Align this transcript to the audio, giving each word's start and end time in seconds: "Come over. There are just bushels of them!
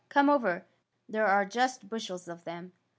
"Come 0.09 0.31
over. 0.31 0.65
There 1.07 1.27
are 1.27 1.45
just 1.45 1.87
bushels 1.87 2.27
of 2.27 2.43
them! 2.43 2.71